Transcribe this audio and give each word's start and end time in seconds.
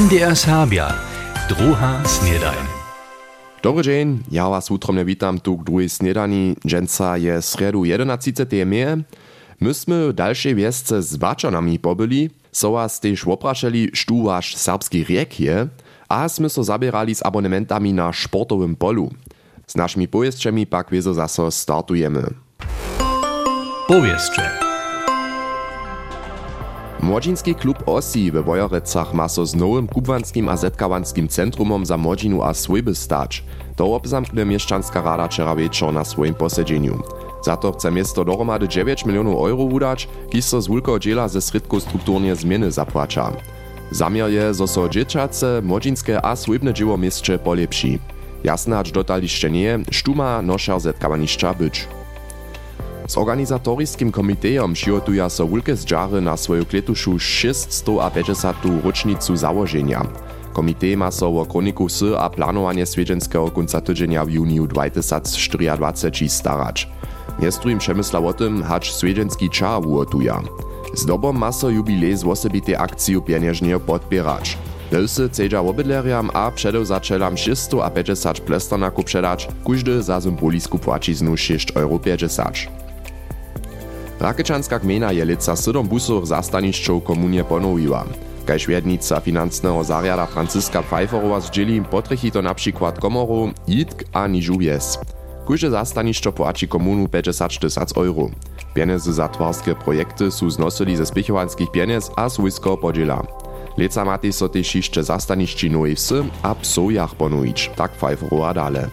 MDR 0.00 0.36
Serbia, 0.36 0.94
druha 1.48 2.00
snedajn. 2.04 2.64
Dobry 3.62 3.82
dzień, 3.82 4.22
ja 4.30 4.48
was 4.48 4.70
utromnie 4.70 5.04
witam 5.04 5.40
tu 5.40 5.58
k 5.58 5.64
drugiej 5.64 5.88
snedani. 5.88 6.56
Dżęca 6.66 7.16
je 7.16 7.42
sredu 7.42 7.84
11. 7.84 8.32
meje. 8.66 9.02
Myśmy 9.60 10.12
dalszej 10.12 10.54
wiesce 10.54 11.02
z 11.02 11.16
Waczanami 11.16 11.78
pobyli, 11.78 12.30
so 12.52 12.72
was 12.72 13.00
też 13.00 13.26
oprašeli, 13.28 13.90
štu 13.94 14.22
wasz 14.22 14.56
serbski 14.56 15.04
riek 15.04 15.40
je, 15.40 15.68
a 16.08 16.28
sme 16.28 16.48
so 16.48 16.64
zabierali 16.64 17.14
z 17.14 17.20
abonementami 17.20 17.92
na 17.92 18.12
sportowym 18.12 18.76
polu. 18.76 19.10
Z 19.66 19.76
naszymi 19.76 20.08
pojeźdźami 20.08 20.66
pak 20.66 20.90
wiezo 20.90 21.14
zaso 21.14 21.50
startujemy. 21.50 22.24
Powieszcze. 23.88 24.59
Młodzinski 27.02 27.54
klub 27.54 27.82
Osi 27.86 28.30
we 28.30 28.42
Wojorecach 28.42 29.14
ma 29.14 29.28
so 29.28 29.46
z 29.46 29.54
nowym 29.54 29.86
kubwanskim 29.86 30.48
a 30.48 30.56
zetkawanskim 30.56 31.28
centrumom 31.28 31.86
za 31.86 31.96
młodzinu 31.96 32.42
a 32.42 32.54
swojby 32.54 32.94
stać. 32.94 33.44
To 33.76 33.94
obzamknie 33.94 34.44
mieszczanska 34.44 35.02
rada 35.02 35.28
wczoraj 35.28 35.56
wieczor 35.56 35.94
na 35.94 36.04
swoim 36.04 36.34
posiedzeniu. 36.34 37.02
Za 37.44 37.56
to 37.56 37.72
chce 37.72 37.90
miasto 37.90 38.24
dohromady 38.24 38.68
9 38.68 39.06
milionów 39.06 39.34
euro 39.34 39.66
wydać, 39.66 40.08
kiż 40.30 40.44
so 40.44 40.62
z 40.62 40.68
wielkiego 40.68 40.98
dziela 40.98 41.28
ze 41.28 41.40
środków 41.40 41.82
strukturnie 41.82 42.36
zmiany 42.36 42.72
zapłaca. 42.72 43.32
Zamiar 43.90 44.30
je, 44.30 44.54
zo 44.54 44.66
so 44.66 44.88
dzieciace, 44.88 45.62
młodzinske 45.62 46.24
a 46.24 46.36
swojbne 46.36 46.74
dzieło 46.74 46.98
mieście 46.98 47.38
polepszy. 47.38 47.98
Jasne, 48.44 48.78
acz 48.78 48.90
dotal 48.90 49.22
jeszcze 49.22 49.50
nie, 49.50 49.78
sztuma 49.90 50.42
noszar 50.42 50.80
zetkawaniszcza 50.80 51.54
być. 51.54 51.88
Z 53.10 53.18
organizatorskim 53.18 54.12
komitejem 54.12 54.72
przygotuja 54.72 55.28
so 55.28 55.48
wielkie 55.48 55.76
zdżary 55.76 56.20
na 56.20 56.36
swoją 56.36 56.64
kletuszu 56.64 57.18
650. 57.18 58.56
rocznicu 58.84 59.36
założenia. 59.36 60.06
Komitej 60.52 60.96
ma 60.96 61.10
so 61.10 61.40
o 61.40 61.46
kroniku 61.46 61.86
S 61.86 62.04
a 62.18 62.30
planowanie 62.30 62.86
swiedzenskiego 62.86 63.50
końca 63.50 63.80
tydzienia 63.80 64.24
w 64.24 64.30
juniu 64.30 64.66
2024 64.66 66.28
starać. 66.28 66.88
Niestrujim 67.42 67.78
przemysla 67.78 68.18
o 68.18 68.32
tym, 68.32 68.62
hacz 68.62 68.92
swiedzenski 68.92 69.50
czar 69.50 69.86
ugotuja. 69.86 70.42
Z 70.94 71.06
dobą 71.06 71.32
ma 71.32 71.52
so 71.52 71.70
jubilej 71.70 72.16
z 72.16 72.24
osobitej 72.24 72.76
akciju 72.76 73.22
pieniężnie 73.22 73.78
podpierać. 73.78 74.58
Delsy 74.90 75.28
cedza 75.28 75.60
obydleriam 75.60 76.30
a 76.34 76.50
przedewzaczelam 76.50 77.36
650 77.36 78.40
plesternaku 78.40 79.02
przedać, 79.02 79.48
każdy 79.66 80.02
za 80.02 80.20
symbolisku 80.20 80.78
płaci 80.78 81.14
znu 81.14 81.34
6,50 81.34 81.76
euro. 81.76 82.89
Rakečanska 84.20 84.76
kmena 84.84 85.16
je 85.16 85.24
leca 85.24 85.56
sydom 85.56 85.88
busów 85.88 86.28
zastanišćow 86.28 87.00
komunie 87.00 87.40
ponowiła. 87.44 88.04
Kaž 88.44 88.68
vědnica 88.68 89.20
finančného 89.20 89.80
zariada 89.84 90.26
Franciska 90.26 90.82
Pfeifferova 90.82 91.40
sdělí 91.40 91.80
potrechito 91.80 92.42
například 92.42 92.98
komoru, 92.98 93.52
jitk 93.66 94.04
a 94.12 94.26
nižu 94.26 94.60
věz. 94.60 95.00
Kuže 95.48 95.70
zastanišťo 95.70 96.32
płaci 96.32 96.68
komunu 96.68 97.08
50 97.08 97.58
tysac 97.58 97.96
euro. 97.96 98.28
Pieniądze 98.76 99.12
za 99.12 99.28
twarske 99.28 99.74
projekty 99.74 100.30
są 100.30 100.50
znosili 100.50 100.96
ze 100.96 101.06
spichovanských 101.06 101.70
pieniędz 101.70 102.12
a 102.16 102.28
swojského 102.28 102.76
podziela. 102.76 103.24
Leca 103.78 104.04
maty 104.04 104.32
so 104.32 104.48
tež 104.48 104.74
ještě 104.74 105.02
zastanišči 105.02 105.68
noji 105.68 105.94
vsi 105.94 106.28
a 106.42 106.54
psojach 106.54 107.14
ponujič, 107.14 107.72
tak 107.76 107.96
Pfeifferova 107.96 108.52
dále. 108.52 108.90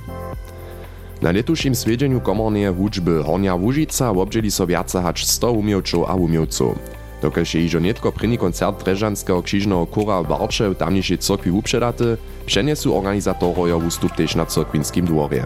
Na 1.21 1.31
letušim 1.31 1.75
swiedźeniu 1.75 2.21
komorneje 2.21 2.71
wučby 2.71 3.23
Hornia 3.23 3.55
Łužica 3.55 4.11
obdźeli 4.13 4.51
so 4.51 4.67
viace 4.67 5.01
hač 5.01 5.25
100 5.25 5.51
umiewczów 5.51 6.05
a 6.09 6.13
umiewców. 6.13 6.77
Dokelž 7.21 7.55
je 7.55 7.61
ižo 7.65 7.79
netko 7.79 8.11
první 8.11 8.37
koncert 8.37 8.85
Drežanského 8.85 9.41
křižného 9.41 9.85
kora 9.85 10.21
v 10.21 10.27
Barče 10.27 10.69
v 10.69 10.77
tamnejšej 10.77 11.17
cirkvi 11.17 11.51
upředaty, 11.51 12.17
přenesu 12.45 12.93
organizatorojo 12.93 13.77
ústup 13.81 14.11
tež 14.13 14.35
na 14.35 14.45
cirkvinskim 14.45 15.05
dworje. 15.05 15.45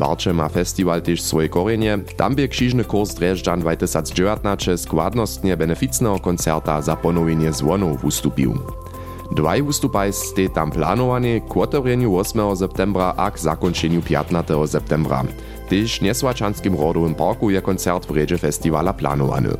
Barče 0.00 0.32
ma 0.32 0.48
festiwal 0.48 1.04
tež 1.04 1.20
swoje 1.20 1.52
korenie, 1.52 2.00
tam 2.16 2.32
by 2.34 2.48
křižny 2.48 2.84
kurs 2.84 3.12
Drežďan 3.14 3.60
2019 3.60 4.80
składnostnie 4.80 5.52
beneficného 5.56 6.16
koncerta 6.18 6.80
za 6.80 6.96
ponowienie 6.96 7.52
zvonov 7.52 8.00
ustupił. 8.00 8.56
Dwaj 9.32 9.62
wystupaj 9.64 10.12
ste 10.12 10.48
tam 10.52 10.68
planowane 10.68 11.40
k 11.40 11.56
otworeniu 11.56 12.16
8 12.16 12.56
septembra 12.56 13.14
a 13.16 13.30
k 13.30 13.38
zakończeniu 13.38 14.02
15 14.02 14.68
septembra. 14.68 15.24
Tyż 15.68 15.98
w 15.98 16.02
Niesłačanskim 16.02 16.76
rodowym 16.76 17.14
parku 17.14 17.50
je 17.50 17.62
koncert 17.62 18.06
w 18.06 18.10
redzie 18.10 18.38
festiwala 18.38 18.92
planowany. 18.92 19.56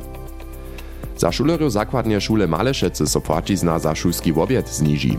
Za 1.17 1.33
šulerju 1.33 1.71
zakładnie 1.71 2.21
szule 2.21 2.47
Malešece 2.47 3.07
so 3.07 3.21
płacizna 3.21 3.79
za 3.79 3.95
szulski 3.95 4.33
obiad 4.33 4.69
zniži. 4.69 5.19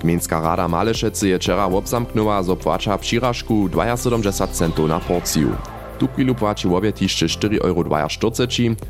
Gmieńska 0.00 0.40
rada 0.40 0.68
Malešece 0.68 1.28
je 1.28 1.38
wczera 1.38 1.64
obzamknęła, 1.64 2.42
zo 2.42 2.56
płaca 2.56 2.98
przyrażku 2.98 3.68
72 3.68 4.32
centów 4.52 4.88
na 4.88 5.00
porciju. 5.00 5.56
Tu 5.98 6.08
chwilu 6.08 6.34
płaci 6.34 6.68
obiad 6.68 7.02
jeszcze 7.02 7.26
4,42 7.26 7.58
euro, 7.64 8.08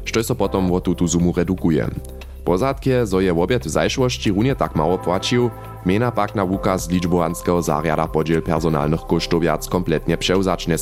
što 0.05 0.25
so 0.25 0.35
potom 0.35 0.73
o 0.73 0.81
tutu 0.81 1.09
sumu 1.09 1.33
redukuje. 1.37 1.89
Pozadkie, 2.44 3.06
zo 3.06 3.21
je 3.21 3.32
obiad 3.32 3.65
w 3.65 3.69
zajszłości 3.69 4.32
runie 4.32 4.56
tak 4.56 4.77
mało 4.77 4.99
płacił, 4.99 5.50
mena 5.84 6.12
pak 6.12 6.34
na 6.34 6.47
wukaz 6.47 6.91
liczbowanskeho 6.91 7.62
zariada 7.62 8.09
podziel 8.09 8.43
personalnych 8.43 9.00
kosztów 9.00 9.43
wiac 9.43 9.69
kompletnie 9.69 10.16
przełzać 10.16 10.66
nie. 10.66 10.77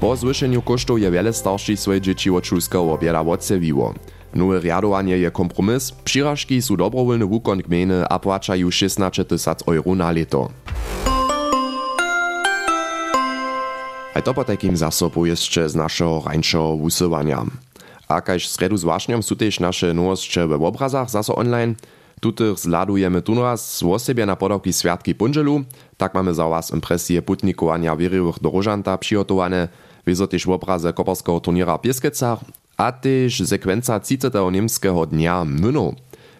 Po 0.00 0.16
zwyszeniu 0.16 0.62
kosztów 0.62 1.00
je 1.00 1.10
wiele 1.10 1.32
starszych 1.32 1.80
swoje 1.80 2.00
dzieci 2.00 2.30
od 2.30 2.46
szulskiego 2.46 2.92
obiada 2.92 3.20
odsewiło. 3.20 3.94
Nowe 4.34 4.60
riadowanie 4.60 5.18
je 5.18 5.30
kompromis, 5.30 5.92
przyrażki 5.92 6.62
su 6.62 6.76
dobrowolny 6.76 7.26
wukon 7.26 7.58
gminy 7.58 8.08
a 8.08 8.18
płacają 8.18 8.70
16 8.70 9.24
tysac 9.24 9.68
euro 9.68 9.94
na 9.94 10.12
leto. 10.12 10.48
A 14.14 14.22
to 14.22 14.34
po 14.34 14.44
takim 14.44 14.76
zasobu 14.76 15.26
jeszcze 15.26 15.68
z 15.68 15.74
naszego 15.74 16.22
rańszego 16.26 16.76
wusywania. 16.76 17.46
A 18.08 18.24
kaž 18.24 18.48
sredu 18.48 18.80
zwašňom 18.80 19.20
sú 19.20 19.36
tiež 19.36 19.60
naše 19.60 19.92
nowostče 19.92 20.48
we 20.48 20.56
obrazach 20.56 21.12
zaso 21.12 21.36
online. 21.36 21.76
Tutych 22.18 22.58
zladujemy 22.58 23.22
tu 23.22 23.38
raz 23.38 23.62
z 23.78 23.82
osobie 23.86 24.26
na 24.26 24.34
podawki 24.34 24.72
Światki 24.72 25.14
Punżelu. 25.14 25.62
Tak 25.96 26.14
mamy 26.14 26.34
za 26.34 26.48
was 26.48 26.74
impresje 26.74 27.22
putnikowania 27.22 27.96
wierywych 27.96 28.42
do 28.42 28.50
Rożanta 28.50 28.98
przygotowane. 28.98 29.68
Wieso 30.06 30.26
też 30.26 30.46
w 30.46 30.50
obraze 30.50 30.92
koparskiego 30.92 31.40
turniera 31.40 31.78
Pieskecach, 31.78 32.40
a 32.76 32.92
też 32.92 33.46
sekwenca 33.46 34.00
30. 34.00 34.28
niemskiego 34.52 35.06
dnia 35.06 35.44
Myno. 35.44 35.92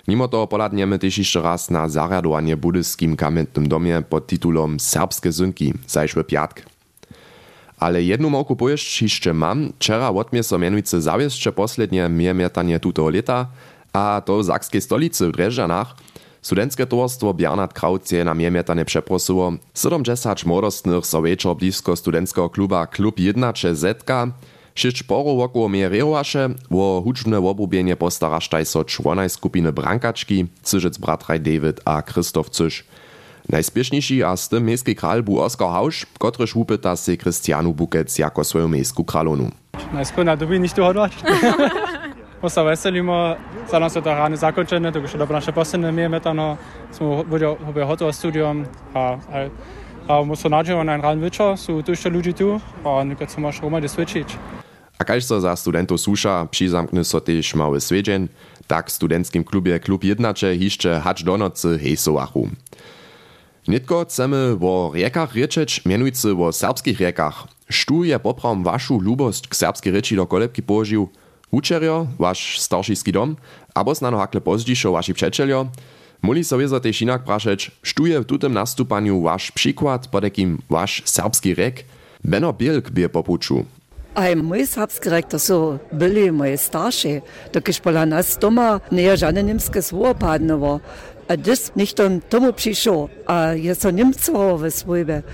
Mimo 0.08 0.28
to 0.28 0.46
poladniemy 0.46 0.98
też 0.98 1.18
jeszcze 1.18 1.42
raz 1.42 1.70
na 1.70 1.88
zariadowanie 1.88 2.56
buddyskim 2.56 3.16
kamiennym 3.16 3.68
domie 3.68 4.02
pod 4.08 4.26
tytułem 4.26 4.80
Serbskie 4.80 5.32
Zynki, 5.32 5.74
zajszły 5.86 6.24
piatk. 6.24 6.77
Ale 7.78 8.02
jedną 8.02 8.30
małku 8.30 8.56
jeszcze 9.00 9.34
mam. 9.34 9.72
Wczera 9.78 10.10
odmie 10.10 10.42
so 10.42 10.58
mianujcy 10.58 11.00
zawieszcze 11.00 11.52
poslednie 11.52 12.08
miermietanie 12.08 12.80
tuto 12.80 13.08
leta, 13.10 13.46
a 13.92 14.22
to 14.24 14.38
w 14.38 14.44
Zakskiej 14.44 14.80
stolicy 14.80 15.28
w 15.28 15.32
Dreżanach. 15.32 15.94
Studenckie 16.42 16.86
towarstwo 16.86 17.34
Bernard 17.34 17.72
Kraut 17.72 18.12
je 18.12 18.24
na 18.24 18.34
miermietanie 18.34 18.84
przeprosiło. 18.84 19.52
70 19.74 20.46
młodostnych 20.46 21.06
so 21.06 21.22
wieczor 21.22 21.56
blisko 21.56 21.96
studenckiego 21.96 22.50
kluba 22.50 22.86
Klub 22.86 23.20
1 23.20 23.52
Zetka. 23.72 24.32
Šest 24.78 25.04
porov 25.10 25.36
wokół 25.36 25.68
mnie 25.68 25.88
reowaše, 25.88 26.48
wo 26.70 27.02
hučbne 27.04 27.38
obrubienie 27.38 27.96
postaraštaj 27.96 28.66
so 28.66 28.84
čłonaj 28.84 29.30
skupiny 29.30 29.72
Brankački, 29.72 30.46
Cyžic 30.62 30.98
bratraj 30.98 31.40
David 31.40 31.80
a 31.84 32.02
Krzysztof 32.02 32.50
Cyš. 32.50 32.84
Najspiešniejszy 33.48 34.26
a 34.26 34.36
z 34.36 34.48
tym 34.48 34.64
miejski 34.64 34.94
kral 34.94 35.22
był 35.22 35.40
Oskar 35.40 35.68
Hausch, 35.68 36.06
kotryż 36.18 36.56
upyta 36.56 36.96
się 36.96 37.16
Krystianu 37.16 37.74
Bukec 37.74 38.18
jako 38.18 38.44
swoją 38.44 38.68
miejską 38.68 39.04
kralonu. 39.04 39.50
Najskôr 39.92 40.36
doby 40.36 40.60
nič 40.60 40.72
tu 40.72 40.82
hodovať. 40.84 41.12
Mo 42.42 42.46
sa 42.46 42.62
veselíme, 42.62 43.34
za 43.66 43.78
nás 43.80 43.96
je 43.96 44.02
to 44.04 44.14
ráne 44.14 44.36
zakončené, 44.36 44.92
to 44.92 45.00
už 45.00 45.16
je 45.16 45.18
naše 45.18 45.50
posledné 45.50 45.90
miemetano, 45.90 46.54
sme 46.92 47.24
bude 47.26 47.82
hotovo 47.82 48.12
studium 48.12 48.62
a, 48.94 49.18
a, 49.32 49.36
a 50.06 50.12
mo 50.22 50.38
sa 50.38 50.46
nadživo 50.46 50.84
na 50.86 51.02
rán 51.02 51.18
večer, 51.18 51.58
sú 51.58 51.82
tu 51.82 51.98
ešte 51.98 52.06
ľudí 52.06 52.36
tu 52.38 52.62
a 52.86 53.02
niekedy 53.02 53.26
sa 53.26 53.42
môže 53.42 53.58
rumať 53.58 53.90
svedčiť. 53.90 54.28
A 54.98 55.02
kaž 55.02 55.26
so 55.26 55.42
za 55.42 55.50
studentov 55.58 55.98
súša, 55.98 56.46
přizamkne 56.46 57.02
so 57.02 57.18
tiež 57.18 57.58
mały 57.58 57.82
svedžen, 57.82 58.30
tak 58.70 58.86
v 58.86 58.94
studentskim 58.94 59.42
klubie 59.42 59.74
Klub 59.82 60.06
1 60.06 60.22
hišče 60.36 61.02
hač 61.02 61.26
do 61.26 61.34
nocy 61.34 61.74
hejsovachu. 61.74 62.54
Nitko 63.68 64.04
chcemy 64.04 64.56
o 64.60 64.92
riekach 64.94 65.34
riečeć, 65.34 65.84
mianujcy 65.84 66.32
o 66.32 66.52
serbskich 66.52 67.00
riekach. 67.00 67.44
Štu 67.68 68.04
je 68.04 68.18
poprawom 68.18 68.64
wašu 68.64 68.96
lubost 68.96 69.44
k 69.44 69.54
serbskiej 69.54 69.92
reči 69.92 70.16
do 70.16 70.26
kolebki 70.26 70.62
położył? 70.62 71.08
Učerjo, 71.50 72.06
wasz 72.18 72.60
starszyski 72.60 73.12
dom, 73.12 73.36
abo 73.74 73.94
znano 73.94 74.18
hakle 74.18 74.40
pozdzišo 74.40 74.92
waši 74.92 75.14
přečeljo? 75.14 75.66
Muli 76.22 76.44
so 76.44 76.56
wiezo 76.58 76.80
też 76.80 77.02
inak 77.02 77.24
prašeć, 77.24 77.70
štu 77.82 78.06
je 78.06 78.20
w 78.20 78.24
tutym 78.24 78.52
nastupaniu 78.52 79.22
wasz 79.22 79.52
przykład, 79.52 80.08
pod 80.08 80.24
jakim 80.24 80.58
wasz 80.70 81.02
serbski 81.04 81.54
riek? 81.54 81.84
Benno 82.24 82.52
Bielk 82.52 82.90
bie 82.90 83.08
popuczu. 83.08 83.64
Aj 84.14 84.36
mój 84.36 84.66
serbski 84.66 85.10
rek 85.10 85.26
to 85.28 85.38
są 85.38 85.78
byli 85.92 86.32
moje 86.32 86.58
starsi, 86.58 87.20
dokiż 87.52 87.80
pola 87.80 88.06
nas 88.06 88.38
doma 88.38 88.80
nie 88.92 89.16
żadne 89.16 89.42
niemskie 89.44 89.82
słowo 89.82 90.14
padnowo. 90.14 90.80
Дис 91.36 91.72
нихтон 91.74 92.20
тому 92.20 92.52
пришо, 92.52 93.10
а 93.26 93.54
я 93.54 93.74
со 93.74 93.90
ним 93.92 94.14
цвове 94.14 94.70
свойбе. 94.70 95.24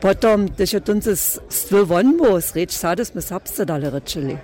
Потом, 0.00 0.48
дешо 0.48 0.80
тунцес 0.80 1.40
ствы 1.48 1.84
вонбо, 1.84 2.40
среч 2.40 2.72
садес 2.72 3.12
мы 3.14 3.20
сапса 3.20 3.64
дале 3.64 3.88
речели. 3.88 4.38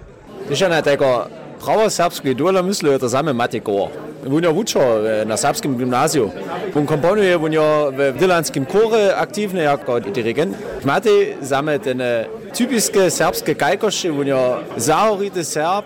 Дешо 0.49 0.69
на 0.69 0.83
теко, 0.83 1.29
право 1.65 1.89
сапски 1.89 2.33
дула 2.33 2.63
мислю 2.63 2.93
это 2.93 3.09
саме 3.09 3.33
матико. 3.33 3.91
Вуньо 4.23 4.53
вучо 4.53 5.25
на 5.27 5.37
сапским 5.37 5.79
гимназию. 5.79 6.31
Вун 6.75 6.87
компонуе 6.87 7.37
вуньо 7.39 7.91
в 7.91 8.19
диланским 8.19 8.67
коре 8.67 9.11
активне 9.11 9.63
яко 9.63 9.99
диригент. 10.01 10.57
Мати 10.85 11.37
саме 11.43 11.79
тене 11.79 12.27
typiske 12.55 13.11
serbske 13.11 13.55
kajkoše, 13.55 14.11
vunjo 14.11 14.59
zaorite 14.77 15.45
serb. 15.45 15.85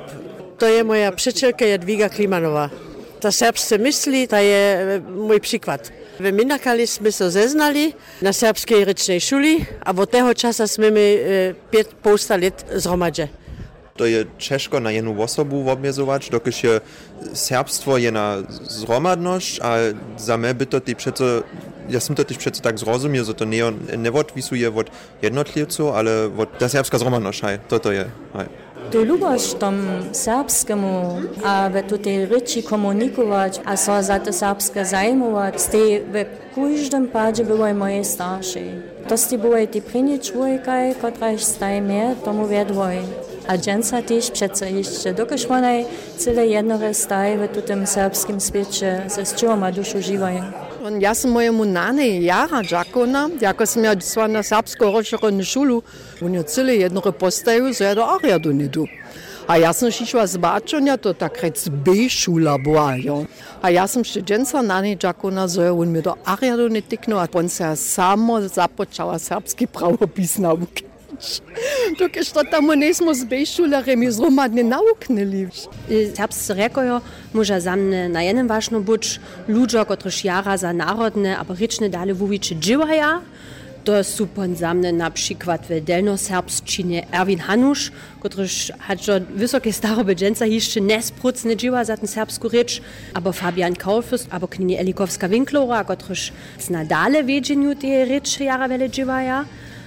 To 0.59 0.67
je 0.67 0.85
moja 0.85 1.12
przyjaciółka 1.12 1.65
Jadwiga 1.65 2.09
Klimanowa. 2.09 2.70
Ta 3.25 3.32
serbsce 3.32 3.79
myśli, 3.79 4.29
to 4.29 4.37
je 4.37 5.00
mój 5.17 5.41
przykład. 5.41 5.93
W 6.21 6.29
Minakali 6.29 6.85
sme 6.85 7.09
sa 7.09 7.32
zeznali 7.32 7.97
na 8.21 8.37
serbskej 8.37 8.85
rečnej 8.85 9.17
šuli 9.17 9.65
a 9.81 9.97
od 9.97 10.12
toho 10.12 10.37
časa 10.37 10.69
sme 10.69 10.93
my 10.93 11.06
pięć 11.73 11.88
pousta 12.05 12.37
let 12.37 12.69
zhromadže. 12.76 13.32
To 13.97 14.05
je 14.05 14.29
ciężko 14.38 14.81
na 14.81 14.93
jedną 14.93 15.17
osobę 15.17 15.56
obmiezować, 15.73 16.29
dokud 16.29 16.65
je 16.65 16.81
serbstwo 17.32 17.99
jedna 17.99 18.44
zromadność, 18.69 19.61
a 19.62 19.77
za 20.19 20.37
mnie 20.37 20.55
by 20.55 20.67
to 20.67 20.81
ty 20.81 20.93
przeco, 20.94 21.25
ja 21.88 22.00
sam 22.00 22.17
to 22.17 22.25
też 22.25 22.37
przeco 22.37 22.61
tak 22.61 22.79
zrozumiał, 22.79 23.25
że 23.25 23.35
to 23.35 23.44
nie, 23.44 23.73
nie 23.99 24.12
odwisuje 24.12 24.69
od 24.75 24.91
jednotlivców, 25.23 25.94
ale 25.97 26.29
od 26.38 26.59
ta 26.59 26.69
serbska 26.69 26.99
zromadność, 26.99 27.41
hej, 27.41 27.59
to 27.69 27.81
to 27.81 27.93
je, 27.93 28.05
hej. 28.37 28.64
Dolugos 28.94 29.55
tom 29.55 29.75
srpskemu, 30.12 31.19
aby 31.44 31.82
tutaj 31.82 32.26
ryci 32.26 32.62
komunikować, 32.62 33.61
a 33.64 33.76
co 33.76 34.02
za 34.02 34.20
to 34.20 34.32
srpskie 34.32 34.85
zajmować, 34.85 35.61
z 35.61 35.69
tej 35.69 36.00
w 36.00 36.25
każdym 36.55 37.08
padzie 37.08 37.44
były 37.44 37.75
moje 37.75 38.05
starsze. 38.05 38.61
To 39.08 39.19
z 39.19 39.35
były 39.35 39.67
te 39.67 39.81
prynie 39.81 40.19
człowieka, 40.19 40.73
która 41.12 41.38
stajmie, 41.38 42.14
tomu 42.25 42.46
wiedwoj. 42.46 42.96
A 43.49 43.58
dżęca 43.58 44.02
też 44.02 44.31
przece 44.31 44.70
jeszcze 44.70 45.14
dokąd 45.14 45.50
one 45.50 45.85
cele 46.17 46.46
jednore 46.46 46.94
staje 46.94 47.49
w 47.49 47.62
tym 47.62 47.87
serbskim 47.87 48.41
świecie, 48.41 49.02
ze 49.08 49.26
z 49.26 49.35
czym 49.35 49.58
ma 49.58 49.73
duszu 49.73 50.02
żywają. 50.02 50.43
Ja 51.01 51.15
sam 51.15 51.31
mojemu 51.31 51.65
nane 51.65 52.25
Jara 52.25 52.63
Džakona, 52.63 53.31
jako 53.41 53.67
sam 53.67 53.85
ja 53.85 54.01
sva 54.01 54.27
na 54.27 54.43
serbsko 54.43 54.91
rozširenu 54.93 55.45
šulu, 55.45 55.83
on 56.21 56.35
je 56.35 56.45
jednore 56.81 57.13
postaju, 57.13 57.75
so 57.75 57.85
ja 57.85 57.95
do 57.95 58.03
Ariadu 58.03 58.53
nidu. 58.53 58.87
A 59.47 59.57
ja 59.57 59.73
sam 59.73 59.91
šišla 59.91 60.27
z 60.27 60.37
bačonja, 60.37 60.97
to 60.97 61.13
tak 61.13 61.43
rec 61.43 61.69
B 61.69 62.09
šula 62.09 62.59
jo. 63.05 63.25
A 63.63 63.71
ja 63.71 63.87
sam 63.87 64.05
še 64.05 64.21
dženca 64.21 64.63
nane 64.63 64.97
Džakona, 64.97 65.49
so 65.49 65.63
ja 65.63 65.73
on 65.73 65.89
mi 65.89 66.03
do 66.03 66.15
Ariadu 66.25 66.69
ne 66.69 66.81
tiknu, 66.81 67.17
a 67.17 67.27
on 67.33 67.49
se 67.49 67.77
samo 67.77 68.41
započala 68.41 69.19
serbski 69.19 69.67
pravopis 69.67 70.39
nauke. 70.39 70.85
Tukaj 71.93 72.25
što 72.25 72.43
tamo 72.51 72.75
nismo 72.75 73.15
zbešulari, 73.15 73.97
mi 73.97 74.11
zelo 74.11 74.29
liebt. 74.29 74.69
nauknili. 74.69 75.49
Serbsce 76.17 76.55
rekajo, 76.55 77.01
muss 77.33 77.49
za 77.59 77.77
mne 77.77 78.09
na 78.09 78.25
enem 78.25 78.49
vašno 78.49 78.81
buč, 78.81 79.19
ljudžo 79.49 79.85
kot 79.85 80.03
rešjara 80.05 80.57
za 80.57 80.73
narodne, 80.73 81.37
a 81.37 81.45
pa 81.45 81.55
rečne 81.55 81.89
dale 81.89 82.13
vuviče 82.13 82.55
dživaja. 82.55 83.21
To 83.85 84.05
su 84.05 84.27
pan 84.27 84.57
za 84.57 84.75
mne 84.75 84.93
na 84.93 85.11
przykład 85.11 85.67
w 85.69 85.81
delnoserbszczynie 85.81 87.07
Erwin 87.13 87.39
Hanusz, 87.39 87.93
który 88.21 88.49
hat 88.79 89.05
schon 89.05 89.25
wysokie 89.37 89.73
staroby 89.73 90.15
dżęca 90.17 90.47
jeszcze 90.47 90.81
nesprucne 90.81 91.57
dziła 91.57 91.85
za 91.85 91.97
ten 91.97 92.09
serbsku 92.09 92.49
rycz, 92.49 92.83
albo 93.15 93.33
Fabian 93.33 93.75
Kaufus, 93.75 94.27
albo 94.31 94.49
Knini 94.49 94.79
Elikowska-Winklora, 94.79 95.85
który 95.85 96.15
zna 96.59 96.85
dale 96.85 97.25
wiedzieniu 97.25 97.75
te 97.75 98.05
rycze 98.05 98.45
jara 98.45 98.69
wele 98.69 98.91
dziwaja. 98.91 99.45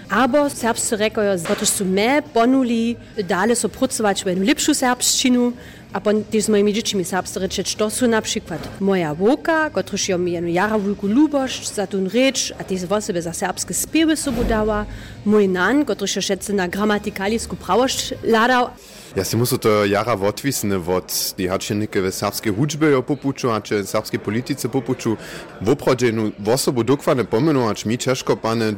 Aber 0.09 0.50
serbscy 0.50 0.98
rekojo, 0.98 1.31
którzy 1.56 1.71
są 1.71 1.86
me 1.86 2.21
ponuli, 2.21 2.95
dalej 3.24 3.56
so 3.56 3.69
pracować 3.69 4.24
w 4.24 4.42
lepszą 4.42 4.74
serbszczynu, 4.74 5.54
a 5.94 6.01
pon 6.01 6.24
też 6.24 6.44
z 6.44 6.50
moimi 6.50 6.74
dziećmi 6.74 7.06
serbscy 7.06 7.39
ryczeć, 7.39 7.75
to 7.75 7.89
są 7.89 8.07
na 8.07 8.22
przykład 8.22 8.69
moja 8.80 9.16
woka, 9.16 9.69
którzy 9.69 10.12
ją 10.12 10.25
jenu 10.25 10.48
jara 10.48 10.78
wulku 10.80 11.07
lubość 11.07 11.74
za 11.74 11.88
tun 11.88 12.07
rycz, 12.07 12.54
a 12.60 12.63
też 12.63 12.84
osoby 12.89 13.22
za 13.22 13.34
serbskie 13.34 13.74
spiewy 13.74 14.18
sobie 14.18 14.44
dała, 14.44 14.86
mój 15.25 15.50
nan, 15.50 15.86
który 15.86 16.07
się 16.07 16.22
szedce 16.22 16.54
na 16.54 16.68
gramatikalisku 16.68 17.56
prawość 17.56 18.13
ladał, 18.24 18.69
Ja 19.18 19.24
si 19.24 19.38
muszę 19.38 19.57
to 19.57 19.86
jara 19.86 20.13
odwisne 20.13 20.78
od 20.78 21.34
die 21.38 21.50
haczynnike 21.50 22.01
w 22.01 22.13
serbskiej 22.13 22.54
hudźbie 22.54 22.98
o 22.98 23.04
popuczu, 23.04 23.51
a 23.51 23.62
czy 23.62 23.86
serbskiej 23.86 24.19
polityce 24.19 24.69
popuczu 24.69 25.18
w 25.62 25.69
oprodzeniu 25.69 26.31
osobu 26.54 26.83
dokładnie 26.83 27.24
pomenować 27.24 27.86
mi 27.86 27.98
ciężko 27.98 28.38
pane, 28.38 28.74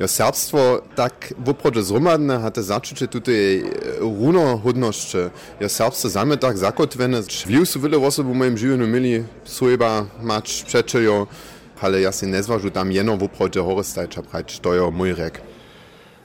ja 0.00 0.08
serbstwo 0.08 0.82
tak 0.94 1.34
w 1.38 1.48
oprodzie 1.48 1.82
zromadne 1.82 2.40
hatte 2.40 2.62
zaczucie 2.62 3.08
tutaj 3.08 3.64
runohodność. 3.98 5.16
Ja 5.60 5.68
serbstwo 5.68 6.08
zame 6.08 6.35
tak 6.38 6.56
su 7.64 7.80
wiele 7.80 7.98
osób 7.98 8.26
w 8.26 8.34
moim 8.34 8.58
życiu 8.58 8.86
mieli 8.86 9.24
swojba 9.44 10.06
mać 10.22 10.64
przeczejo, 10.66 11.26
ale 11.80 12.00
ja 12.00 12.12
si 12.12 12.26
nezważu 12.26 12.70
tam 12.70 12.92
jeno 12.92 13.16
w 13.16 13.22
oprodzie 13.22 13.60
horostajcza 13.60 14.22
brać, 14.22 14.60
to 14.60 14.74
je 14.74 14.90
mój 14.90 15.12
rek. 15.14 15.42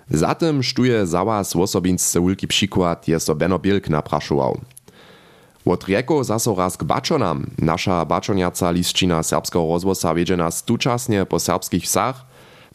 Zatem 0.09 0.63
štuje 0.63 1.07
za 1.07 1.25
was 1.25 1.55
osobinsce 1.55 2.19
wulki 2.19 2.47
przykład, 2.47 3.07
jest 3.07 3.27
to 3.27 3.35
Benno 3.35 3.59
Bielk 3.59 3.89
napraszował. 3.89 4.59
Od 5.65 5.83
rieko 5.87 6.23
zaso 6.23 6.55
raz 6.55 6.77
k 6.77 6.83
bačonam. 6.83 7.45
Nasza 7.57 8.05
bačonjaca 8.05 8.71
lisčina 8.71 9.23
serbskiego 9.23 9.67
rozwosa 9.67 10.15
wiedzie 10.15 10.37
nas 10.37 10.63
tučasnie 10.63 11.25
po 11.25 11.39
serbskich 11.39 11.83
wsach. 11.83 12.25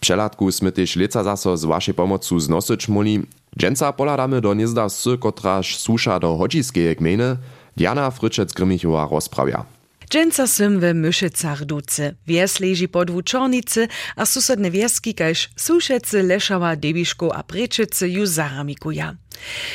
Przelatku 0.01 0.53
smy 0.53 0.73
też 0.73 0.97
leca 0.97 1.25
zaso 1.25 1.57
z 1.57 1.65
waszej 1.65 1.95
pomocu 1.95 2.41
znosić 2.41 2.89
muli. 2.89 3.23
Dżęca 3.59 3.93
poladamy 3.93 4.41
do 4.41 4.55
niezda 4.55 4.89
sy, 4.89 5.19
kotraż 5.19 5.77
susza 5.77 6.21
do 6.21 6.37
hodziskeje 6.37 6.95
gminy. 6.97 7.37
Diana 7.77 8.11
Fryczec-Grymichowa 8.11 9.11
rozprawia. 9.11 9.65
Dżęca 10.11 10.47
sym 10.47 10.81
w 10.81 10.95
Myszycach 10.95 11.65
duce. 11.65 12.15
Wies 12.27 12.61
leży 12.61 12.89
pod 12.89 13.11
Wuczornicy, 13.11 13.89
a 14.17 14.27
susedne 14.27 14.71
wieski 14.71 15.15
kaž 15.15 15.51
Sušece, 15.57 16.23
Lešava, 16.23 16.77
Debiško 16.77 17.35
a 17.35 17.43
Prečice 17.43 18.09
ju 18.09 18.27
zaramikuja. 18.27 19.15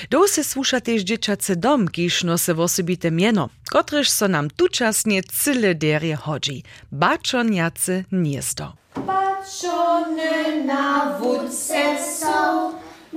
Do 0.10 0.28
se 0.28 0.44
słuša 0.44 0.82
też 0.82 1.02
dzieciacy 1.02 1.56
dom, 1.56 1.88
kiż 1.88 2.24
nose 2.24 2.56
osobite 2.56 3.12
mieno, 3.12 3.50
kotryż 3.72 4.10
so 4.10 4.28
nam 4.28 4.50
tuczasnie 4.50 5.24
cyle 5.24 5.76
derje 5.76 6.16
chodzi. 6.16 6.64
Baczoniacy 6.92 8.06
gniezdo. 8.12 8.74
Baczony 8.96 10.66
na 10.66 11.18
wódce 11.20 11.98
są, 12.20 12.72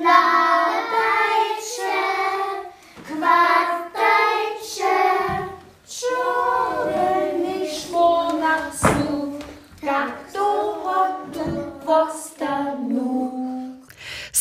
ladajcie, 0.05 1.95
kwartajcie, 3.05 4.95
czornych 5.87 6.64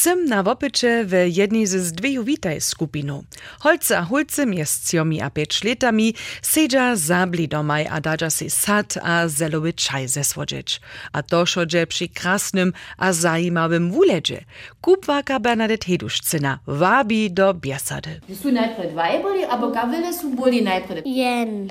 Sym 0.04 0.26
na 0.26 0.44
wopycze 0.44 1.06
w 1.06 1.14
jednej 1.28 1.68
z 1.68 1.92
dwóch 1.92 2.26
witaj 2.26 2.62
skupinu. 2.62 3.24
Holce 3.60 3.98
a 3.98 4.04
hulce 4.04 4.46
miescjomi 4.46 5.22
a 5.22 5.30
pięć 5.30 5.64
letami 5.64 6.14
sedza 6.42 6.96
zabli 6.96 7.48
domaj 7.48 7.88
a 7.88 8.02
dadza 8.02 8.30
si 8.30 8.50
sad 8.50 8.98
a 9.04 9.28
zelowy 9.28 9.74
czaj 9.74 10.08
zesłodzieć. 10.08 10.82
A 11.14 11.24
to 11.24 11.46
szodże 11.46 11.88
przy 11.88 12.08
krasnym 12.10 12.74
a 12.98 13.14
zajimawym 13.14 13.92
wuledzie. 13.92 14.44
Kupwaka 14.82 15.40
Bernadette 15.40 15.88
Heduszcyna 15.88 16.60
wabi 16.68 17.32
do 17.32 17.54
biesady. 17.54 18.20
Su 18.42 18.52
najpierw 18.52 18.92
dwaj 18.92 19.22
boli, 19.22 19.44
aber 19.46 19.72
gawile 19.72 20.14
su 20.14 20.30
boli 20.30 20.64
najpierw. 20.64 21.02
Jen. 21.06 21.70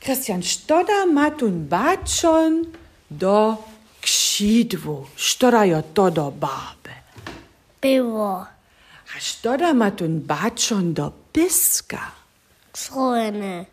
Christian 0.00 0.42
Stoda 0.42 1.06
ma 1.06 1.30
tun 1.30 1.68
baczon 1.68 2.64
do 3.10 3.56
ksidwu. 4.00 5.06
Stoda 5.16 5.64
jo 5.64 5.82
to 5.94 6.10
do 6.10 6.30
babe. 6.30 7.05
pivo. 7.86 8.46
A 9.16 9.20
što 9.20 9.56
da 9.56 9.72
ma 9.72 9.90
tun 9.90 10.20
bačon 10.20 10.94
do 10.94 11.12
piska? 11.32 12.00
Crone. 12.72 13.64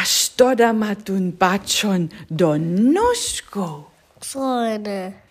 A 0.00 0.04
što 0.04 0.54
da 0.54 0.72
ma 0.72 0.94
tun 0.94 1.30
bačon 1.30 2.08
do 2.28 2.58
noškov? 2.58 3.84
Crone. 4.20 5.22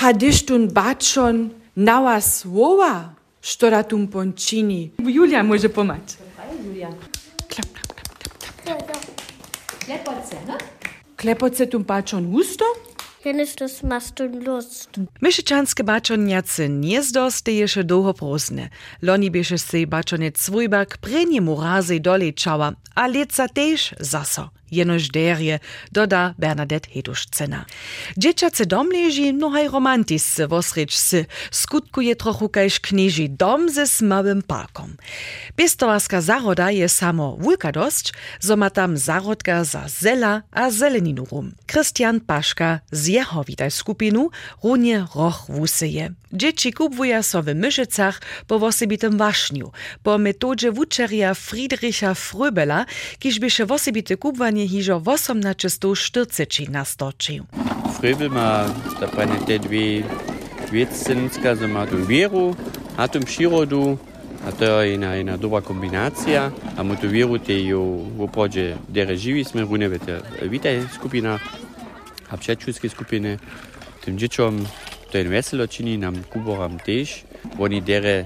A 0.00 0.12
diš 0.12 0.46
tun 0.46 0.68
bačon 0.68 1.50
nava 1.74 2.20
slova? 2.20 3.14
Što 3.40 3.70
da 3.70 3.82
tun 3.82 4.10
pončini? 4.10 4.92
Julija 4.98 5.42
može 5.42 5.68
pomać. 5.68 6.16
Julija. 6.64 6.90
Klap, 7.54 7.68
klap, 7.72 7.98
klap, 8.06 8.62
klap, 8.64 8.82
klap. 8.86 9.02
Klepoce, 9.84 10.36
no? 10.46 10.54
Klepoce 11.20 11.66
tun 11.66 11.82
bačon 11.82 12.34
usto? 12.36 12.64
Machst 13.82 14.14
du 14.14 14.28
Lust. 14.28 14.90
Myszyczanskie 15.20 15.84
baczoniacy 15.84 16.68
gniezdo 16.68 17.30
ste 17.30 17.52
jeszcze 17.52 17.84
długo 17.84 18.14
prosne. 18.14 18.68
Loni 19.02 19.30
bieše 19.30 19.58
se 19.58 19.86
baczoniec 19.86 20.40
swójbak 20.40 20.98
preniemu 20.98 21.60
razy 21.60 22.00
dolečała, 22.00 22.72
a 22.94 23.06
leca 23.06 23.48
też 23.48 23.94
zaso. 24.00 24.50
Jenož 24.72 25.08
derje, 25.12 25.60
doda 25.92 26.34
Bernadette 26.38 26.88
Hedušcena. 26.94 27.64
Dzieciace 28.16 28.64
dom 28.64 28.88
leži 28.88 29.32
mnohaj 29.32 29.68
romantisce 29.68 30.46
wosrečce, 30.46 31.24
skutkuje 31.50 32.14
trochu 32.14 32.48
kajž 32.48 32.78
knieži 32.80 33.28
dom 33.28 33.68
ze 33.68 33.86
smałym 33.86 34.42
parkom. 34.42 34.96
Piestowarska 35.56 36.20
zaroda 36.20 36.70
je 36.70 36.88
samo 36.88 37.36
wulka 37.36 37.72
dosć, 37.72 38.12
zo 38.40 38.56
ma 38.56 38.70
tam 38.70 38.96
zarodka 38.96 39.64
za 39.64 39.84
zela 39.88 40.42
a 40.50 40.70
zeleninu 40.70 41.26
rum. 41.30 41.52
Christian 41.68 42.20
Paška 42.20 42.80
z 42.90 43.08
jeho 43.08 43.44
witaj 43.44 43.70
skupinu 43.70 44.30
runie 44.64 45.04
roch 45.14 45.46
wuseje. 45.48 46.14
Dzieci 46.32 46.72
kupwuja 46.72 47.22
so 47.22 47.42
w 47.42 47.54
Myszecach 47.54 48.20
po 48.46 48.58
wosebitym 48.58 49.18
wašniu, 49.18 49.72
po 50.02 50.18
metodzie 50.18 50.72
wučerja 50.72 51.34
Friedricha 51.34 52.14
Fröbela, 52.14 52.84
kiż 53.18 53.38
byše 53.38 53.66
wosebite 53.66 54.16
kupwanie 54.16 54.61
Panje 54.62 54.78
hižo 54.78 54.98
vosom 54.98 55.40
na 55.40 55.54
često 55.58 55.90
štrceči 55.90 56.70
nastočil. 56.70 57.50
Fröbel 57.98 58.30
ma, 58.30 58.70
da 59.00 59.08
panje 59.10 59.34
te 59.46 59.58
dve 59.58 60.06
dvecenska 60.70 61.56
za 61.58 61.66
matum 61.66 62.06
viru, 62.06 62.54
atum 62.96 63.26
širodu, 63.26 63.98
a 64.46 64.52
to 64.54 64.64
je 64.64 64.94
ena, 64.94 65.16
ena 65.18 65.36
dobra 65.36 65.60
kombinacija, 65.66 66.52
a 66.78 66.82
matum 66.82 67.10
viru 67.10 67.38
te 67.42 67.58
jo 67.58 68.06
v 68.14 68.22
opođe 68.22 68.76
dere 68.88 69.16
živi, 69.16 69.42
sme 69.44 69.66
runevete 69.66 70.20
vitaj 70.46 70.86
skupina, 70.94 71.40
a 72.30 72.36
pčečuske 72.36 72.88
skupine, 72.88 73.38
tem 74.04 74.16
dječom 74.16 74.62
to 75.10 75.18
je 75.18 75.24
veselo 75.24 75.66
čini, 75.66 75.96
nam 75.98 76.22
kuboram 76.32 76.78
tež, 76.78 77.24
oni 77.58 77.80
dere 77.80 78.24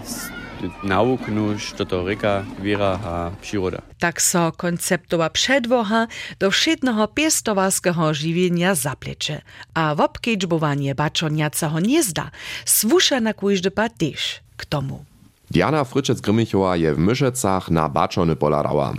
nauknu, 0.83 1.59
što 1.59 1.85
to 1.85 2.05
reka 2.05 2.45
wiera 2.63 2.99
a 3.05 3.31
przyroda. 3.43 3.79
Tak 3.99 4.23
so 4.23 4.53
konceptowa 4.53 5.31
przedwocha 5.31 6.07
do 6.39 6.51
wszednego 6.51 7.09
piestowarskiego 7.09 8.15
żywienia 8.15 8.75
zaplecze, 8.75 9.41
a 9.75 9.95
wobkedźbowanie 9.95 10.95
baczoniaceho 10.95 11.81
nie 11.81 12.03
zda, 12.03 12.31
swusza 12.65 13.21
na 13.21 13.35
kujżdy 13.35 13.71
też 13.71 14.41
k 14.57 14.65
tomu. 14.65 15.05
Diana 15.51 15.85
Fryczec-Grymichowa 15.85 16.77
je 16.77 16.95
w 16.95 16.99
Myszecach 16.99 17.71
na 17.71 17.89
baczony 17.89 18.37
poladała. 18.37 18.93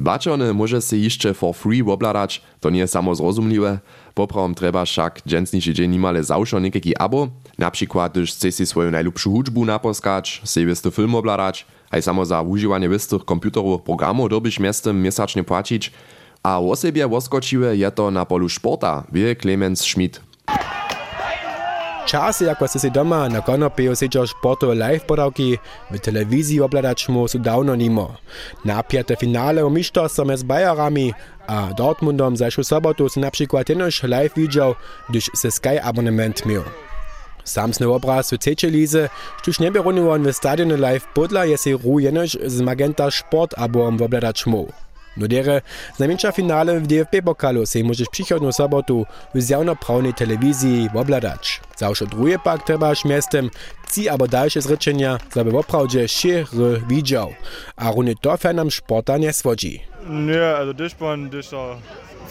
Baczony 0.00 0.54
może 0.54 0.82
się 0.82 0.96
jeszcze 0.96 1.34
for 1.34 1.54
free 1.54 1.82
obladać, 1.82 2.42
to 2.60 2.70
nie 2.70 2.86
samo 2.86 3.14
zrozumliwe. 3.14 3.78
Poprawom 4.14 4.54
treba 4.54 4.84
však 4.84 5.22
dženstniši 5.26 5.74
dzień 5.74 5.90
nimale 5.90 6.24
zawsze 6.24 6.60
niekeki 6.60 6.96
abo, 6.96 7.28
na 7.58 7.70
przykład 7.70 8.12
gdyż 8.12 8.32
chce 8.32 8.52
si 8.52 8.66
swoją 8.66 8.90
najlepszą 8.90 9.30
hudżbu 9.30 9.64
naposkać, 9.64 10.40
se 10.44 10.66
wisty 10.66 10.90
film 10.90 11.14
obladać, 11.14 11.66
a 11.90 12.00
samo 12.00 12.24
za 12.24 12.42
używanie 12.42 12.88
wystych 12.88 13.24
komputerowych 13.24 13.82
programów 13.82 14.30
dobyś 14.30 14.60
miestem 14.60 15.02
miesacznie 15.02 15.44
płacić, 15.44 15.92
a 16.42 16.60
o 16.60 16.76
sobie 16.76 17.08
woskočiwe 17.08 17.76
je 17.76 17.90
to 17.90 18.10
na 18.10 18.24
polu 18.24 18.48
sporta, 18.48 19.04
wie 19.12 19.36
Clemens 19.36 19.80
Schmidt. 19.80 20.29
Včasih, 22.04 22.56
ko 22.58 22.66
si, 22.66 22.78
si 22.78 22.90
doma 22.90 23.28
na 23.28 23.40
konopi 23.40 23.88
osjećaš 23.88 24.30
poto 24.42 24.72
live 24.72 25.06
poravki, 25.08 25.58
v 25.90 25.98
televiziji 25.98 26.60
obgledač 26.60 27.08
mu 27.08 27.28
su 27.28 27.38
davno 27.38 27.76
nimo. 27.76 28.16
Napijete 28.64 29.16
finale 29.16 29.64
umišto 29.64 30.08
so 30.08 30.24
med 30.24 30.40
Bayerami, 30.40 31.12
a 31.48 31.72
Dortmundom 31.76 32.36
zašu 32.36 32.64
sobotu 32.64 33.08
si 33.08 33.20
napšikvat 33.20 33.70
jenož 33.70 34.02
live 34.02 34.30
vidžal, 34.36 34.74
když 35.08 35.30
se 35.34 35.50
Sky 35.50 35.80
abonement 35.82 36.44
mil. 36.44 36.62
Sam 37.44 37.72
snov 37.72 37.92
obraz 37.92 38.32
v 38.32 38.38
Cečelize, 38.38 39.08
štuš 39.42 39.58
ne 39.58 39.70
bi 39.70 39.78
runil 39.78 40.06
v 40.06 40.32
stadionu 40.32 40.74
live 40.74 41.06
podla, 41.14 41.44
je 41.44 41.56
si 41.58 41.72
rujenož 41.74 42.36
z 42.46 42.60
Magenta 42.60 43.10
Sport 43.10 43.54
abom 43.56 43.96
v 43.96 44.02
obgledač 44.02 44.46
mu. 44.46 44.68
No 45.16 45.28
dere 45.28 45.62
znajmniejsza 45.96 46.32
finale 46.32 46.80
w 46.80 46.86
DFB 46.86 47.22
pokalu 47.24 47.66
se 47.66 47.82
możesz 47.84 48.08
przychodną 48.08 48.52
sobotu 48.52 49.06
w 49.34 49.42
zjawnoprawnej 49.42 50.14
telewizji 50.14 50.88
obladać. 50.94 51.60
Zawsze 51.76 52.06
drugie 52.06 52.38
pak 52.38 52.62
trebaż 52.62 53.04
miastem, 53.04 53.50
ci 53.92 54.08
albo 54.08 54.28
dalsze 54.28 54.60
zryczenia, 54.60 55.18
żeby 55.36 55.58
oprawdzie 55.58 56.08
szyry 56.08 56.44
widział, 56.88 57.32
a 57.76 57.90
runie 57.90 58.14
to 58.20 58.36
fanom 58.36 58.70
sporta 58.70 59.18
nie 59.18 59.32
swodzi. 59.32 59.82
Nie, 60.08 60.56
also 60.56 60.96
pan, 60.98 61.30
das 61.30 61.46
so. 61.46 61.76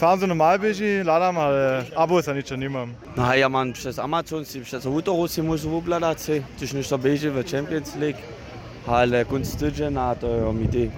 Fernsehen 0.00 0.28
normal 0.28 0.58
bieži, 0.58 1.02
ladam, 1.04 1.38
ale 1.38 1.84
abo 1.96 2.22
sa 2.22 2.32
ničo 2.32 2.56
nimam. 2.56 2.94
No 3.16 3.34
ja 3.34 3.48
mam 3.48 3.72
przez 3.72 3.98
Amazon 3.98 4.44
si 4.44 4.60
przez 4.60 4.84
Hutoro 4.84 5.28
si 5.28 5.42
muszę 5.42 5.68
obladać, 5.68 6.18
tyś 6.58 6.72
niż 6.72 6.88
to 6.88 6.98
bieži 6.98 7.30
w 7.30 7.44
Champions 7.50 7.96
League, 7.96 8.18
ale 8.86 9.24
kunst 9.24 9.58
tydzień 9.58 9.92
na 9.92 10.14
to 10.14 10.52
mi 10.52 10.68
ty 10.68 10.90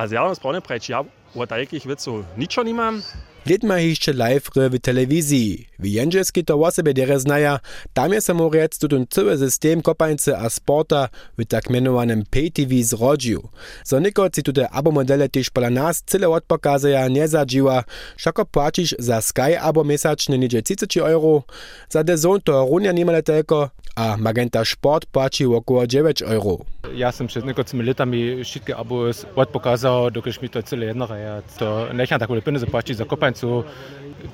Also 0.00 0.14
ja, 0.14 0.20
A 0.20 0.24
zjavno 0.24 0.34
sploh 0.34 0.52
ne 0.56 0.60
preveč 0.64 0.88
jav 0.88 1.04
v 1.34 1.46
ta 1.46 1.56
so 1.98 2.24
nicht 2.36 2.52
schon 2.52 2.64
nimam, 2.64 3.02
Lid 3.46 3.64
ma 3.64 3.78
jeszcze 3.78 4.12
live 4.12 4.50
telewizji. 4.82 5.66
W 5.78 5.86
Jędrzejskiej 5.86 6.44
to 6.44 6.54
osoby 6.60 6.94
dere 6.94 7.20
znaja, 7.20 7.60
tam 7.92 8.12
je 8.12 8.20
samorec 8.20 8.78
tutun 8.78 9.06
cały 9.10 9.38
system 9.38 9.82
kopańcy 9.82 10.36
a 10.36 10.50
sporta 10.50 11.08
w 11.38 11.44
tak 11.44 11.70
mianowanym 11.70 12.22
pay-TV 12.30 12.82
zrodził. 12.82 13.48
So 13.84 14.00
niko 14.00 14.28
si 14.34 14.42
tute 14.42 14.70
abomodele 14.70 15.28
też 15.28 15.50
pola 15.50 15.70
nas 15.70 16.02
cyle 16.06 16.28
odpokazaja 16.28 17.08
nie 17.08 17.28
zadziła, 17.28 17.84
szako 18.16 18.44
płacisz 18.44 18.94
za 18.98 19.20
Sky 19.20 19.58
abo 19.60 19.84
mesaczne 19.84 20.38
niedzie 20.38 20.62
30 20.62 21.00
euro, 21.00 21.42
za 21.88 22.04
dezon 22.04 22.40
to 22.40 22.66
runia 22.70 22.92
niemale 22.92 23.22
tylko, 23.22 23.70
a 23.96 24.16
Magenta 24.16 24.64
Sport 24.64 25.06
płaci 25.06 25.46
około 25.46 25.86
9 25.86 26.22
euro. 26.22 26.58
Ja 26.94 27.12
sam 27.12 27.26
przed 27.26 27.44
niektórymi 27.44 27.84
latami 27.84 28.44
wszystkie 28.44 28.76
abo 28.76 29.04
odpokazał, 29.36 30.10
dokąd 30.10 30.42
mi 30.42 30.48
to 30.48 30.62
cyle 30.62 30.86
jedno, 30.86 31.06
ja 31.16 31.42
to 31.58 31.86
necham 31.94 32.20
tak 32.20 32.28
pieniądze 32.44 32.66
płacić 32.66 32.96
za 32.96 33.04
kopańcu, 33.32 33.64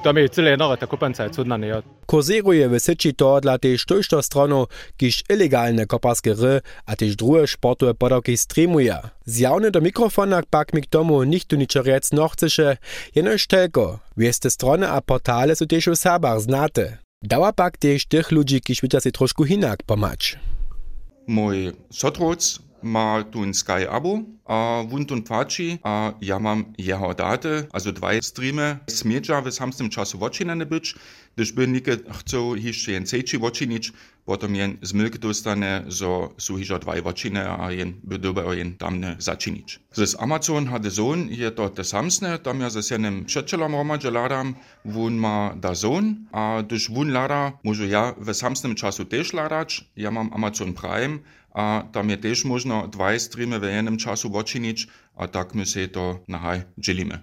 to 0.02 0.12
mi 0.12 0.28
cyle 0.30 0.50
jedno, 0.50 0.76
ta 0.76 0.86
kopańca 0.86 1.24
je 1.24 1.30
cudna 1.30 1.56
nie. 1.56 1.82
Kursiruje 2.06 2.68
w 2.68 2.80
syci 2.80 3.14
to 3.14 3.40
dla 3.40 3.58
tej 3.58 3.78
sztuczną 3.78 4.22
stroną, 4.22 4.66
kiż 4.96 5.24
ilegalne 5.30 5.86
koparskie 5.86 6.34
ry, 6.34 6.60
a 6.86 6.96
też 6.96 7.16
drugie 7.16 7.46
sportowe 7.46 7.94
podawki 7.94 8.36
streamuje. 8.36 8.98
Zjawny 9.24 9.70
do 9.70 9.80
mikrofona 9.80 10.42
pak 10.50 10.74
mi 10.74 10.82
k 10.82 10.86
tomu 10.86 11.24
nichtu 11.24 11.56
niczo 11.56 11.82
rec 11.82 12.12
no 12.12 12.28
chceše, 12.28 12.76
jenož 13.14 13.46
tylko. 13.46 13.98
Wiesz 14.16 14.38
te 14.38 14.50
strony 14.50 14.88
a 14.88 15.00
portale 15.00 15.56
są 15.56 15.66
też 15.66 15.88
u 15.88 15.96
sabach 15.96 16.40
znate. 16.40 16.98
Dała 17.22 17.52
pak 17.52 17.76
też 17.76 18.06
tych 18.06 18.30
ludzi, 18.30 18.60
kiż 18.60 18.80
widzia 18.80 19.00
się 19.00 19.12
troszkę 19.12 19.46
hinak 19.46 19.82
pomać. 19.82 20.38
Mój 21.26 21.72
sotroc 21.90 22.65
ma 22.82 23.24
tu 23.30 23.42
ein 23.42 23.54
Sky 23.54 23.86
Abo, 23.90 24.22
a 24.46 24.82
wun 24.88 25.06
tun 25.06 25.22
płaci, 25.22 25.78
a 25.82 26.12
ja 26.20 26.38
mam 26.38 26.64
jeho 26.78 27.14
daty, 27.14 27.66
also 27.72 27.92
dwa 27.92 28.10
streamy. 28.22 28.78
Smieđa 28.86 29.40
w 29.40 29.52
samym 29.52 29.90
czasu 29.90 30.18
wočinane 30.18 30.66
być, 30.66 30.94
gdyż 31.36 31.52
by 31.52 31.68
nikt 31.68 32.00
chciał 32.20 32.56
jeszcze 32.56 32.92
jen 32.92 33.06
sejči 33.06 33.38
wočinić, 33.38 33.92
potom 34.24 34.54
jen 34.54 34.78
z 34.82 34.92
milk 34.92 35.18
dostane, 35.18 35.84
so 35.88 36.30
su 36.38 36.56
hižo 36.56 36.78
dvaj 36.78 37.02
wočine, 37.02 37.46
a 37.58 37.70
jen 37.70 37.92
by 38.04 38.18
dobe 38.18 38.56
jen 38.56 38.74
tamne 38.74 39.16
začinić. 39.18 39.80
Z 39.92 40.16
Amazon 40.18 40.66
hatte 40.66 40.90
Sohn, 40.90 41.28
je 41.30 41.50
to 41.50 41.68
te 41.68 41.84
samsne, 41.84 42.38
tam 42.38 42.60
ja 42.60 42.70
z 42.70 42.90
jenem 42.90 43.24
przeczelom 43.24 43.72
romadže 43.72 44.10
ladam, 44.10 44.54
wun 44.84 45.18
ma 45.18 45.54
da 45.56 45.74
Sohn, 45.74 46.14
a 46.32 46.62
gdyż 46.62 46.90
wun 46.90 47.12
lada, 47.12 47.52
może 47.64 47.86
ja 47.86 48.14
w 48.18 48.34
samym 48.34 48.74
czasu 48.74 49.04
też 49.04 49.32
ladać, 49.32 49.84
ja 49.96 50.10
mam 50.10 50.32
Amazon 50.32 50.72
Prime, 50.72 51.18
a 51.56 51.82
tam 51.92 52.10
je 52.10 52.16
też 52.16 52.44
można 52.44 52.86
dwa 52.86 53.18
streamy 53.18 53.60
w 53.60 53.62
jednym 53.62 53.96
czasu 53.96 54.30
wočinić, 54.30 54.86
a 55.16 55.28
tak 55.28 55.54
my 55.54 55.66
se 55.66 55.88
to 55.88 56.20
nahaj 56.28 56.62
dzielimy. 56.78 57.18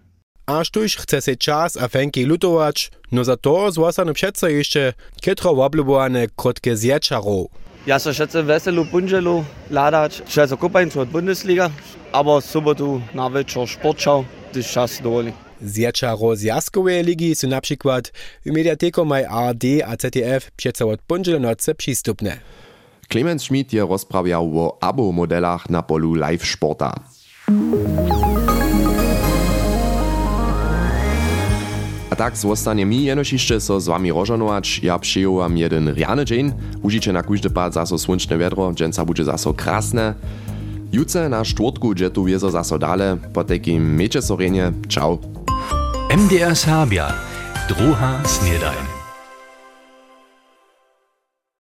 A 0.45 0.63
sztuś 0.63 0.95
chce 0.95 1.21
se 1.21 1.35
czas 1.35 1.77
a 1.77 1.87
fenki 1.87 2.25
lutować, 2.25 2.91
no 3.11 3.23
za 3.23 3.37
to 3.37 3.71
złasane 3.71 4.13
přece 4.13 4.51
jeszcze 4.51 4.93
kietro 5.21 5.55
woblubowane 5.55 6.27
krótkie 6.35 6.77
zjeczaro. 6.77 7.45
Ja 7.87 7.99
so 7.99 8.13
schätze 8.13 8.43
weselu 8.43 8.85
bunželu 8.85 9.43
ladać, 9.71 10.21
schätze 10.27 10.57
kupańcu 10.57 10.99
od 10.99 11.09
Bundesliga, 11.09 11.69
aber 12.11 12.41
sobotu 12.41 13.01
na 13.13 13.29
wieczór 13.29 13.67
sportschau, 13.69 14.25
gdyż 14.51 14.71
czas 14.71 15.01
dowoli. 15.01 15.31
Zjeczaro 15.61 16.35
z 16.35 16.41
jaskowej 16.41 17.03
ligi 17.03 17.35
są 17.35 17.47
na 17.47 17.61
przykład 17.61 18.11
w 18.45 18.51
mediateku 18.51 19.05
maj 19.05 19.25
ARD 19.25 19.63
a 19.85 19.95
ZDF 19.95 20.51
od 20.85 20.99
bunželu 21.07 21.39
noce 21.39 21.75
przystupne. 21.75 22.62
Clemens 23.13 23.43
Schmidt 23.43 23.73
je 23.73 23.85
rozprawiał 23.85 24.59
o 24.59 24.77
abo-modelach 24.81 25.69
na 25.69 25.81
polu 25.81 26.13
live 26.13 26.45
sporta. 26.45 26.93
A 32.09 32.15
tak 32.15 32.37
zostanie 32.37 32.85
mi 32.85 33.03
jenož 33.03 33.33
jeszcze 33.33 33.61
so 33.61 33.79
z 33.79 33.87
wami 33.87 34.11
rożonować. 34.11 34.79
Ja 34.83 34.99
przyjął 34.99 35.35
wam 35.35 35.57
jeden 35.57 35.93
riany 35.93 36.25
dzień. 36.25 36.51
Użycie 36.81 37.13
na 37.13 37.23
każdy 37.23 37.49
pad 37.49 37.73
zaso 37.73 37.97
słoneczne 37.97 38.37
wiadro, 38.37 38.73
dżęca 38.73 39.05
będzie 39.05 39.23
zaso 39.23 39.53
krasne. 39.53 40.13
Jutce 40.91 41.29
na 41.29 41.45
czwartku 41.45 41.89
gdzie 41.89 42.09
tu 42.09 42.25
wiezo 42.25 42.51
zaso 42.51 42.79
dale. 42.79 43.17
Po 43.33 43.43
takim 43.43 43.95
mecie 43.95 44.21
sorenie. 44.21 44.71
Ciao. 44.89 45.17
MDR 46.17 46.55
Sabia. 46.55 47.13
Druha 47.69 48.23
Snedajn. 48.25 48.92